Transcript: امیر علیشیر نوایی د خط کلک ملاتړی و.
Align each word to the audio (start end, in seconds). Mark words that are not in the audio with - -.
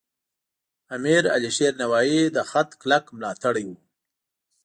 امیر 0.95 1.23
علیشیر 1.35 1.73
نوایی 1.81 2.21
د 2.35 2.37
خط 2.49 2.69
کلک 2.81 3.05
ملاتړی 3.17 3.63
و. 3.69 3.71